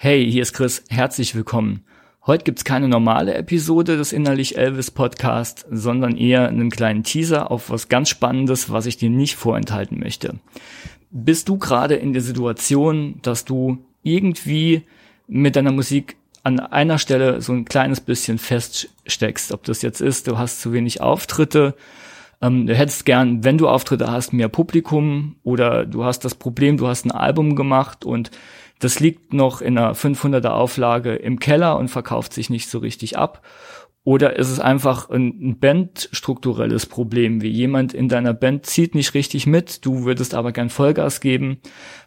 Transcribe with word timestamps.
Hey, 0.00 0.30
hier 0.30 0.42
ist 0.42 0.52
Chris, 0.52 0.84
herzlich 0.90 1.34
willkommen. 1.34 1.82
Heute 2.24 2.44
gibt's 2.44 2.62
keine 2.62 2.86
normale 2.86 3.34
Episode 3.34 3.96
des 3.96 4.12
Innerlich 4.12 4.56
Elvis 4.56 4.92
Podcast, 4.92 5.66
sondern 5.72 6.16
eher 6.16 6.46
einen 6.46 6.70
kleinen 6.70 7.02
Teaser 7.02 7.50
auf 7.50 7.68
was 7.68 7.88
ganz 7.88 8.08
Spannendes, 8.08 8.70
was 8.70 8.86
ich 8.86 8.96
dir 8.96 9.10
nicht 9.10 9.34
vorenthalten 9.34 9.98
möchte. 9.98 10.36
Bist 11.10 11.48
du 11.48 11.58
gerade 11.58 11.96
in 11.96 12.12
der 12.12 12.22
Situation, 12.22 13.18
dass 13.22 13.44
du 13.44 13.78
irgendwie 14.04 14.82
mit 15.26 15.56
deiner 15.56 15.72
Musik 15.72 16.14
an 16.44 16.60
einer 16.60 16.98
Stelle 16.98 17.42
so 17.42 17.52
ein 17.52 17.64
kleines 17.64 18.00
bisschen 18.00 18.38
feststeckst, 18.38 19.50
ob 19.50 19.64
das 19.64 19.82
jetzt 19.82 20.00
ist, 20.00 20.28
du 20.28 20.38
hast 20.38 20.60
zu 20.60 20.72
wenig 20.72 21.00
Auftritte, 21.00 21.74
ähm, 22.40 22.68
du 22.68 22.74
hättest 22.76 23.04
gern, 23.04 23.42
wenn 23.42 23.58
du 23.58 23.68
Auftritte 23.68 24.08
hast, 24.08 24.32
mehr 24.32 24.48
Publikum 24.48 25.34
oder 25.42 25.84
du 25.84 26.04
hast 26.04 26.24
das 26.24 26.36
Problem, 26.36 26.76
du 26.76 26.86
hast 26.86 27.04
ein 27.04 27.10
Album 27.10 27.56
gemacht 27.56 28.04
und 28.04 28.30
das 28.78 29.00
liegt 29.00 29.32
noch 29.32 29.60
in 29.60 29.76
einer 29.76 29.94
500er 29.94 30.50
Auflage 30.50 31.14
im 31.14 31.38
Keller 31.38 31.76
und 31.76 31.88
verkauft 31.88 32.32
sich 32.32 32.50
nicht 32.50 32.68
so 32.68 32.78
richtig 32.78 33.18
ab. 33.18 33.42
Oder 34.04 34.36
ist 34.36 34.48
es 34.48 34.60
einfach 34.60 35.10
ein, 35.10 35.58
bandstrukturelles 35.58 36.86
Problem, 36.86 37.42
wie 37.42 37.50
jemand 37.50 37.92
in 37.92 38.08
deiner 38.08 38.32
Band 38.32 38.64
zieht 38.64 38.94
nicht 38.94 39.12
richtig 39.12 39.46
mit, 39.46 39.84
du 39.84 40.04
würdest 40.04 40.34
aber 40.34 40.52
gern 40.52 40.70
Vollgas 40.70 41.20
geben. 41.20 41.58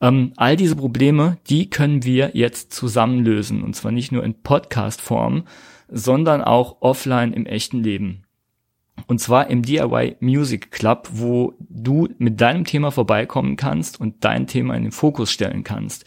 Ähm, 0.00 0.32
all 0.36 0.56
diese 0.56 0.76
Probleme, 0.76 1.36
die 1.50 1.68
können 1.68 2.02
wir 2.04 2.30
jetzt 2.32 2.72
zusammen 2.72 3.22
lösen. 3.24 3.62
Und 3.62 3.76
zwar 3.76 3.92
nicht 3.92 4.10
nur 4.10 4.24
in 4.24 4.40
Podcast-Form, 4.40 5.44
sondern 5.88 6.42
auch 6.42 6.78
offline 6.80 7.34
im 7.34 7.44
echten 7.44 7.82
Leben. 7.82 8.22
Und 9.06 9.20
zwar 9.20 9.48
im 9.48 9.62
DIY 9.62 10.16
Music 10.20 10.70
Club, 10.70 11.08
wo 11.12 11.54
du 11.58 12.08
mit 12.18 12.40
deinem 12.40 12.64
Thema 12.64 12.90
vorbeikommen 12.90 13.56
kannst 13.56 14.00
und 14.00 14.24
dein 14.24 14.46
Thema 14.46 14.74
in 14.76 14.84
den 14.84 14.92
Fokus 14.92 15.30
stellen 15.30 15.64
kannst. 15.64 16.04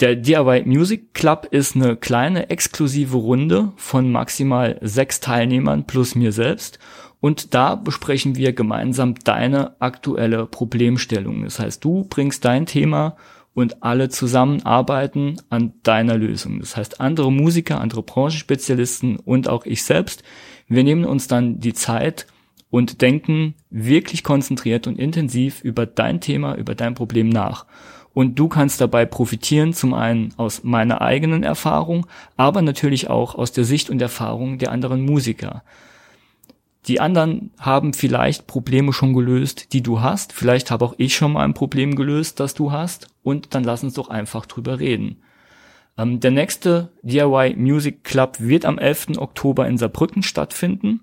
Der 0.00 0.16
DIY 0.16 0.64
Music 0.66 1.14
Club 1.14 1.46
ist 1.52 1.76
eine 1.76 1.94
kleine 1.94 2.50
exklusive 2.50 3.16
Runde 3.16 3.72
von 3.76 4.10
maximal 4.10 4.76
sechs 4.80 5.20
Teilnehmern 5.20 5.86
plus 5.86 6.16
mir 6.16 6.32
selbst. 6.32 6.80
Und 7.20 7.54
da 7.54 7.76
besprechen 7.76 8.34
wir 8.34 8.52
gemeinsam 8.52 9.14
deine 9.22 9.80
aktuelle 9.80 10.46
Problemstellung. 10.46 11.44
Das 11.44 11.60
heißt, 11.60 11.84
du 11.84 12.06
bringst 12.10 12.44
dein 12.44 12.66
Thema 12.66 13.16
und 13.54 13.84
alle 13.84 14.08
zusammen 14.08 14.66
arbeiten 14.66 15.36
an 15.48 15.74
deiner 15.84 16.18
Lösung. 16.18 16.58
Das 16.58 16.76
heißt, 16.76 17.00
andere 17.00 17.30
Musiker, 17.30 17.80
andere 17.80 18.02
Branchenspezialisten 18.02 19.20
und 19.20 19.48
auch 19.48 19.64
ich 19.64 19.84
selbst, 19.84 20.24
wir 20.66 20.82
nehmen 20.82 21.04
uns 21.04 21.28
dann 21.28 21.60
die 21.60 21.72
Zeit 21.72 22.26
und 22.68 23.00
denken 23.00 23.54
wirklich 23.70 24.24
konzentriert 24.24 24.88
und 24.88 24.98
intensiv 24.98 25.62
über 25.62 25.86
dein 25.86 26.20
Thema, 26.20 26.56
über 26.56 26.74
dein 26.74 26.94
Problem 26.94 27.28
nach. 27.28 27.66
Und 28.14 28.38
du 28.38 28.48
kannst 28.48 28.80
dabei 28.80 29.04
profitieren, 29.04 29.74
zum 29.74 29.92
einen 29.92 30.32
aus 30.36 30.62
meiner 30.62 31.02
eigenen 31.02 31.42
Erfahrung, 31.42 32.06
aber 32.36 32.62
natürlich 32.62 33.10
auch 33.10 33.34
aus 33.34 33.52
der 33.52 33.64
Sicht 33.64 33.90
und 33.90 34.00
Erfahrung 34.00 34.58
der 34.58 34.70
anderen 34.70 35.04
Musiker. 35.04 35.62
Die 36.86 37.00
anderen 37.00 37.50
haben 37.58 37.92
vielleicht 37.92 38.46
Probleme 38.46 38.92
schon 38.92 39.14
gelöst, 39.14 39.72
die 39.72 39.82
du 39.82 40.00
hast. 40.00 40.32
Vielleicht 40.32 40.70
habe 40.70 40.84
auch 40.84 40.94
ich 40.98 41.16
schon 41.16 41.32
mal 41.32 41.44
ein 41.44 41.54
Problem 41.54 41.96
gelöst, 41.96 42.40
das 42.40 42.54
du 42.54 42.72
hast. 42.72 43.08
Und 43.22 43.54
dann 43.54 43.64
lass 43.64 43.82
uns 43.82 43.94
doch 43.94 44.10
einfach 44.10 44.46
drüber 44.46 44.78
reden. 44.78 45.22
Ähm, 45.96 46.20
der 46.20 46.30
nächste 46.30 46.90
DIY 47.02 47.56
Music 47.56 48.04
Club 48.04 48.36
wird 48.38 48.64
am 48.64 48.78
11. 48.78 49.16
Oktober 49.16 49.66
in 49.66 49.78
Saarbrücken 49.78 50.22
stattfinden. 50.22 51.00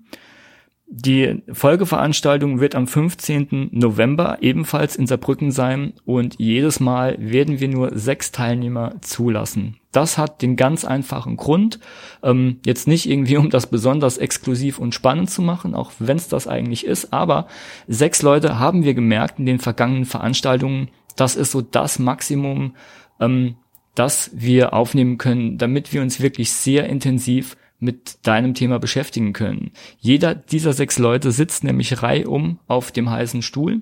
Die 0.94 1.42
Folgeveranstaltung 1.50 2.60
wird 2.60 2.74
am 2.74 2.86
15. 2.86 3.70
November 3.72 4.36
ebenfalls 4.42 4.94
in 4.94 5.06
Saarbrücken 5.06 5.50
sein 5.50 5.94
und 6.04 6.34
jedes 6.36 6.80
Mal 6.80 7.16
werden 7.18 7.60
wir 7.60 7.68
nur 7.68 7.96
sechs 7.96 8.30
Teilnehmer 8.30 8.96
zulassen. 9.00 9.78
Das 9.90 10.18
hat 10.18 10.42
den 10.42 10.54
ganz 10.54 10.84
einfachen 10.84 11.38
Grund, 11.38 11.80
ähm, 12.22 12.58
jetzt 12.66 12.86
nicht 12.88 13.08
irgendwie, 13.08 13.38
um 13.38 13.48
das 13.48 13.68
besonders 13.68 14.18
exklusiv 14.18 14.78
und 14.78 14.94
spannend 14.94 15.30
zu 15.30 15.40
machen, 15.40 15.74
auch 15.74 15.92
wenn 15.98 16.18
es 16.18 16.28
das 16.28 16.46
eigentlich 16.46 16.84
ist, 16.84 17.10
aber 17.10 17.46
sechs 17.88 18.20
Leute 18.20 18.58
haben 18.58 18.84
wir 18.84 18.92
gemerkt 18.92 19.38
in 19.38 19.46
den 19.46 19.60
vergangenen 19.60 20.04
Veranstaltungen, 20.04 20.90
das 21.16 21.36
ist 21.36 21.52
so 21.52 21.62
das 21.62 22.00
Maximum, 22.00 22.76
ähm, 23.18 23.56
das 23.94 24.30
wir 24.34 24.74
aufnehmen 24.74 25.16
können, 25.16 25.56
damit 25.56 25.94
wir 25.94 26.02
uns 26.02 26.20
wirklich 26.20 26.52
sehr 26.52 26.86
intensiv 26.86 27.56
mit 27.82 28.26
deinem 28.26 28.54
Thema 28.54 28.78
beschäftigen 28.78 29.32
können. 29.32 29.72
Jeder 29.98 30.34
dieser 30.34 30.72
sechs 30.72 30.98
Leute 30.98 31.32
sitzt 31.32 31.64
nämlich 31.64 32.02
reihum 32.02 32.58
auf 32.66 32.92
dem 32.92 33.10
heißen 33.10 33.42
Stuhl. 33.42 33.80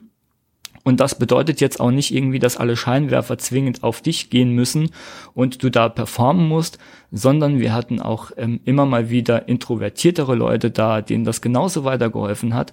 Und 0.83 1.01
das 1.01 1.19
bedeutet 1.19 1.61
jetzt 1.61 1.79
auch 1.79 1.91
nicht 1.91 2.15
irgendwie, 2.15 2.39
dass 2.39 2.57
alle 2.57 2.75
Scheinwerfer 2.75 3.37
zwingend 3.37 3.83
auf 3.83 4.01
dich 4.01 4.31
gehen 4.31 4.53
müssen 4.53 4.91
und 5.35 5.63
du 5.63 5.71
da 5.71 5.91
performen 5.91 6.49
musst, 6.49 6.79
sondern 7.13 7.61
wir 7.61 7.75
hatten 7.75 8.01
auch 8.01 8.31
ähm, 8.39 8.61
immer 8.65 8.87
mal 8.87 9.11
wieder 9.11 9.47
introvertiertere 9.47 10.35
Leute 10.35 10.71
da, 10.71 11.03
denen 11.03 11.25
das 11.25 11.43
genauso 11.43 11.85
weitergeholfen 11.85 12.55
hat. 12.55 12.73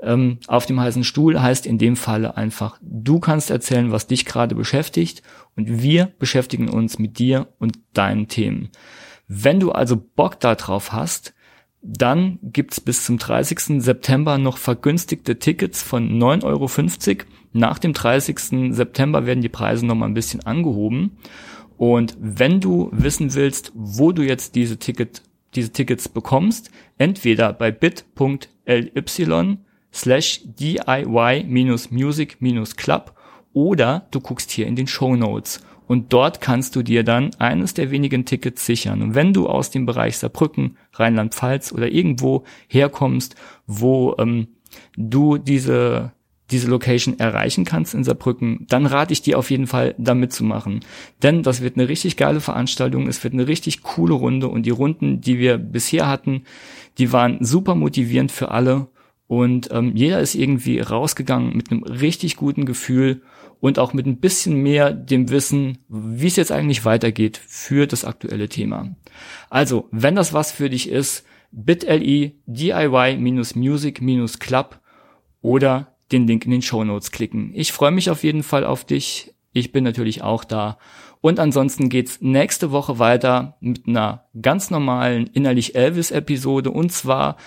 Ähm, 0.00 0.38
auf 0.48 0.64
dem 0.64 0.80
heißen 0.80 1.04
Stuhl 1.04 1.40
heißt 1.40 1.66
in 1.66 1.76
dem 1.76 1.96
Falle 1.96 2.36
einfach, 2.38 2.78
du 2.80 3.20
kannst 3.20 3.50
erzählen, 3.50 3.92
was 3.92 4.06
dich 4.06 4.24
gerade 4.24 4.54
beschäftigt 4.54 5.22
und 5.54 5.82
wir 5.82 6.10
beschäftigen 6.18 6.70
uns 6.70 6.98
mit 6.98 7.18
dir 7.18 7.48
und 7.58 7.78
deinen 7.92 8.28
Themen. 8.28 8.70
Wenn 9.34 9.60
du 9.60 9.72
also 9.72 9.96
Bock 9.96 10.40
darauf 10.40 10.92
hast, 10.92 11.32
dann 11.80 12.38
gibt's 12.42 12.82
bis 12.82 13.06
zum 13.06 13.16
30. 13.16 13.82
September 13.82 14.36
noch 14.36 14.58
vergünstigte 14.58 15.38
Tickets 15.38 15.82
von 15.82 16.18
9,50 16.18 16.44
Euro. 16.44 16.68
Nach 17.54 17.78
dem 17.78 17.94
30. 17.94 18.74
September 18.74 19.24
werden 19.24 19.40
die 19.40 19.48
Preise 19.48 19.86
nochmal 19.86 20.10
ein 20.10 20.14
bisschen 20.14 20.44
angehoben. 20.44 21.16
Und 21.78 22.14
wenn 22.20 22.60
du 22.60 22.90
wissen 22.92 23.32
willst, 23.32 23.72
wo 23.74 24.12
du 24.12 24.20
jetzt 24.20 24.54
diese, 24.54 24.78
Ticket, 24.78 25.22
diese 25.54 25.72
Tickets 25.72 26.10
bekommst, 26.10 26.70
entweder 26.98 27.54
bei 27.54 27.70
bit.ly 27.70 29.56
slash 29.94 30.42
diy-music-club 30.44 33.14
oder 33.52 34.06
du 34.10 34.20
guckst 34.20 34.50
hier 34.50 34.66
in 34.66 34.76
den 34.76 34.86
Show 34.86 35.16
Notes 35.16 35.62
und 35.86 36.12
dort 36.12 36.40
kannst 36.40 36.76
du 36.76 36.82
dir 36.82 37.04
dann 37.04 37.30
eines 37.38 37.74
der 37.74 37.90
wenigen 37.90 38.24
Tickets 38.24 38.64
sichern. 38.64 39.02
Und 39.02 39.14
wenn 39.14 39.32
du 39.32 39.48
aus 39.48 39.70
dem 39.70 39.84
Bereich 39.84 40.16
Saarbrücken, 40.16 40.76
Rheinland-Pfalz 40.94 41.72
oder 41.72 41.88
irgendwo 41.88 42.44
herkommst, 42.68 43.34
wo 43.66 44.14
ähm, 44.18 44.48
du 44.96 45.38
diese 45.38 46.12
diese 46.50 46.68
Location 46.68 47.18
erreichen 47.18 47.64
kannst 47.64 47.94
in 47.94 48.04
Saarbrücken, 48.04 48.66
dann 48.68 48.86
rate 48.86 49.12
ich 49.12 49.22
dir 49.22 49.38
auf 49.38 49.50
jeden 49.50 49.66
Fall 49.66 49.94
da 49.98 50.14
mitzumachen. 50.14 50.80
Denn 51.22 51.42
das 51.42 51.62
wird 51.62 51.76
eine 51.76 51.88
richtig 51.88 52.16
geile 52.16 52.40
Veranstaltung, 52.40 53.08
es 53.08 53.24
wird 53.24 53.34
eine 53.34 53.48
richtig 53.48 53.82
coole 53.82 54.14
Runde 54.14 54.48
und 54.48 54.64
die 54.66 54.70
Runden, 54.70 55.20
die 55.20 55.38
wir 55.38 55.56
bisher 55.56 56.06
hatten, 56.06 56.44
die 56.98 57.10
waren 57.12 57.42
super 57.44 57.74
motivierend 57.74 58.30
für 58.30 58.50
alle 58.50 58.88
und 59.32 59.70
ähm, 59.72 59.96
jeder 59.96 60.20
ist 60.20 60.34
irgendwie 60.34 60.80
rausgegangen 60.80 61.56
mit 61.56 61.70
einem 61.70 61.84
richtig 61.84 62.36
guten 62.36 62.66
Gefühl 62.66 63.22
und 63.60 63.78
auch 63.78 63.94
mit 63.94 64.04
ein 64.04 64.20
bisschen 64.20 64.56
mehr 64.56 64.92
dem 64.92 65.30
Wissen, 65.30 65.78
wie 65.88 66.26
es 66.26 66.36
jetzt 66.36 66.52
eigentlich 66.52 66.84
weitergeht 66.84 67.40
für 67.46 67.86
das 67.86 68.04
aktuelle 68.04 68.50
Thema. 68.50 68.94
Also, 69.48 69.88
wenn 69.90 70.16
das 70.16 70.34
was 70.34 70.52
für 70.52 70.68
dich 70.68 70.90
ist, 70.90 71.24
bit.ly 71.50 72.42
DIY-Music-Club 72.44 74.80
oder 75.40 75.96
den 76.12 76.26
Link 76.26 76.44
in 76.44 76.50
den 76.50 76.60
Show 76.60 76.84
Notes 76.84 77.10
klicken. 77.10 77.52
Ich 77.54 77.72
freue 77.72 77.92
mich 77.92 78.10
auf 78.10 78.24
jeden 78.24 78.42
Fall 78.42 78.66
auf 78.66 78.84
dich. 78.84 79.32
Ich 79.54 79.72
bin 79.72 79.82
natürlich 79.82 80.20
auch 80.20 80.44
da. 80.44 80.76
Und 81.22 81.40
ansonsten 81.40 81.88
geht's 81.88 82.20
nächste 82.20 82.70
Woche 82.70 82.98
weiter 82.98 83.56
mit 83.60 83.88
einer 83.88 84.26
ganz 84.42 84.68
normalen 84.68 85.26
Innerlich 85.28 85.74
Elvis 85.74 86.10
Episode. 86.10 86.70
Und 86.70 86.92
zwar 86.92 87.38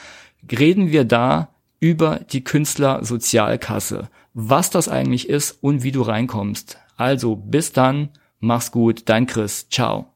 reden 0.50 0.92
wir 0.92 1.06
da 1.06 1.52
über 1.86 2.20
die 2.32 2.44
Künstlersozialkasse, 2.44 4.10
was 4.34 4.72
das 4.72 4.90
eigentlich 4.90 5.30
ist 5.30 5.60
und 5.62 5.84
wie 5.84 5.92
du 5.92 6.02
reinkommst. 6.02 6.80
Also 6.98 7.36
bis 7.36 7.74
dann, 7.74 8.10
mach's 8.40 8.72
gut, 8.72 9.04
dein 9.06 9.28
Chris, 9.28 9.70
ciao. 9.70 10.15